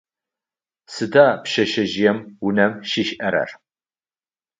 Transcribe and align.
Сыда 0.93 1.27
пшъэшъэжъыем 1.43 2.17
унэм 2.45 2.73
щишӏэрэр? 2.89 3.49